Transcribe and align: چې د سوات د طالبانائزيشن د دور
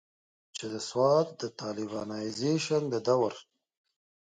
چې 0.55 0.65
د 0.73 0.75
سوات 0.89 1.27
د 1.41 1.43
طالبانائزيشن 1.61 2.81
د 2.93 2.95
دور 3.07 3.33